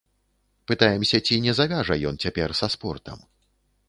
[0.69, 3.23] Пытаемся, ці не завяжа ён цяпер са спортам.